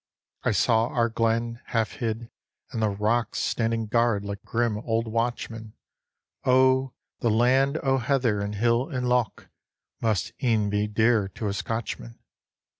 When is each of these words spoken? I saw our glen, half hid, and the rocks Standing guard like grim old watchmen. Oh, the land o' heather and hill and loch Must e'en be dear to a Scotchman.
I 0.41 0.49
saw 0.51 0.87
our 0.87 1.09
glen, 1.09 1.61
half 1.65 1.91
hid, 1.91 2.31
and 2.71 2.81
the 2.81 2.89
rocks 2.89 3.37
Standing 3.37 3.85
guard 3.85 4.25
like 4.25 4.41
grim 4.43 4.79
old 4.79 5.07
watchmen. 5.07 5.73
Oh, 6.43 6.93
the 7.19 7.29
land 7.29 7.77
o' 7.83 7.99
heather 7.99 8.39
and 8.39 8.55
hill 8.55 8.89
and 8.89 9.07
loch 9.07 9.47
Must 9.99 10.33
e'en 10.43 10.71
be 10.71 10.87
dear 10.87 11.27
to 11.35 11.49
a 11.49 11.53
Scotchman. 11.53 12.17